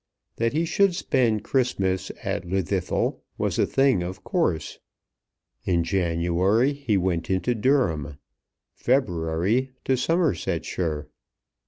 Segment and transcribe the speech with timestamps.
[0.37, 4.79] That he should spend Christmas at Llwddythlw was a thing of course.
[5.63, 8.17] In January he went into Durham;
[8.73, 11.07] February to Somersetshire.